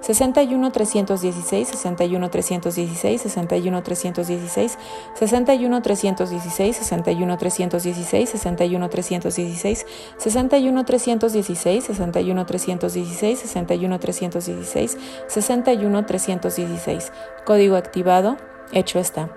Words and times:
61 0.00 0.72
316, 0.72 1.68
61 1.68 2.30
316, 2.30 3.22
61 3.22 3.82
316, 3.82 4.78
61 5.14 5.82
316, 5.82 6.76
61 6.76 7.36
316, 7.38 7.86
61 7.86 8.86
316, 8.88 9.84
61 10.18 10.86
316, 10.86 11.84
61 11.84 12.46
316, 12.46 13.38
61 13.38 14.00
316, 14.00 14.98
61 15.28 16.06
316. 16.06 17.12
Código 17.44 17.76
activado, 17.76 18.36
hecho 18.72 18.98
está. 18.98 19.30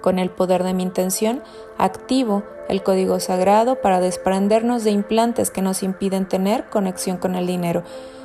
Con 0.00 0.18
el 0.18 0.30
poder 0.30 0.64
de 0.64 0.74
mi 0.74 0.82
intención, 0.82 1.42
activo 1.78 2.42
el 2.68 2.82
código 2.82 3.20
sagrado 3.20 3.80
para 3.80 4.00
desprendernos 4.00 4.84
de 4.84 4.90
implantes 4.90 5.50
que 5.50 5.62
nos 5.62 5.82
impiden 5.82 6.26
tener 6.26 6.68
conexión 6.68 7.18
con 7.18 7.34
el 7.34 7.46
dinero. 7.46 7.84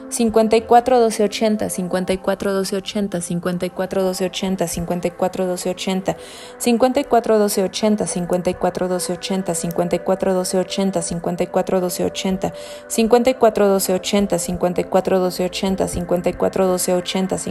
54 0.09 0.81
12 0.81 1.19
80, 1.19 1.69
54 1.69 2.35
12 2.35 2.73
80, 2.73 3.21
54 3.21 3.87
12 3.87 4.21
80, 4.21 4.67
54 4.67 5.29
12 5.29 5.67
80, 5.67 6.15
54 6.59 7.21
12 7.21 7.57
80, 7.57 8.05
54 8.05 8.71
12 8.71 9.09
80, 9.09 9.55
54 9.55 10.17
12 10.17 10.53
80, 10.59 11.01
54 11.03 11.63
12 11.63 11.93
80, 11.93 11.93
54 11.93 11.93
12 11.93 11.99
80, 11.99 12.51
54 12.89 13.53
12 13.53 13.89
80, 13.89 14.37
54 14.39 15.01
12 15.03 15.39
80, 15.39 16.67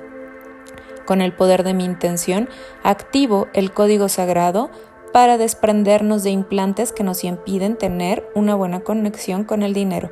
Con 1.05 1.21
el 1.21 1.33
poder 1.33 1.63
de 1.63 1.73
mi 1.73 1.83
intención, 1.83 2.49
activo 2.83 3.47
el 3.53 3.73
código 3.73 4.07
sagrado 4.09 4.69
para 5.11 5.37
desprendernos 5.37 6.23
de 6.23 6.31
implantes 6.31 6.91
que 6.91 7.03
nos 7.03 7.23
impiden 7.23 7.77
tener 7.77 8.27
una 8.35 8.55
buena 8.55 8.79
conexión 8.81 9.43
con 9.43 9.63
el 9.63 9.73
dinero. 9.73 10.11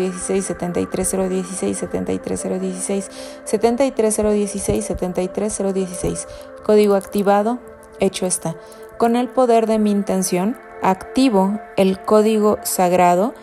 016 0.09 0.45
73016 0.45 1.77
73016 1.77 3.09
73016 3.45 4.85
73016 4.85 6.27
Código 6.63 6.95
activado, 6.95 7.59
hecho 7.99 8.25
está. 8.25 8.55
Con 8.97 9.15
el 9.15 9.29
poder 9.29 9.67
de 9.67 9.79
mi 9.79 9.91
intención, 9.91 10.57
activo 10.81 11.59
el 11.75 11.99
código 11.99 12.57
sagrado 12.63 13.33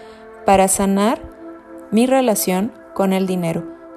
para 0.45 0.69
sanar 0.69 1.21
mi 1.91 2.07
relación 2.07 2.73
con 2.95 3.13
el 3.13 3.27
dinero. 3.27 3.78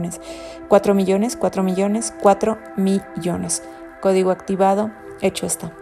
millones, 0.00 0.20
4 0.68 0.94
millones, 0.94 1.36
4 1.36 1.62
millones, 1.62 2.14
4 2.20 2.58
millones. 2.76 3.62
Código 4.00 4.30
activado, 4.30 4.90
hecho 5.20 5.46
está. 5.46 5.72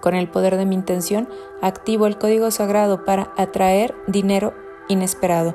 Con 0.00 0.14
el 0.14 0.28
poder 0.28 0.56
de 0.56 0.66
mi 0.66 0.74
intención, 0.74 1.28
activo 1.60 2.06
el 2.06 2.16
código 2.16 2.50
sagrado 2.50 3.04
para 3.04 3.32
atraer 3.36 3.94
dinero 4.06 4.54
inesperado. 4.88 5.54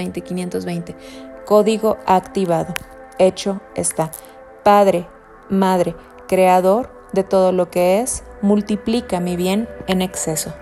520, 0.00 0.20
520. 0.22 0.96
Código 1.44 1.98
activado. 2.06 2.76
Hecho 3.18 3.60
está. 3.74 4.10
Padre, 4.62 5.06
Madre, 5.48 5.94
Creador 6.28 6.90
de 7.12 7.24
todo 7.24 7.52
lo 7.52 7.70
que 7.70 8.00
es, 8.00 8.22
multiplica 8.40 9.20
mi 9.20 9.36
bien 9.36 9.68
en 9.88 10.00
exceso. 10.00 10.54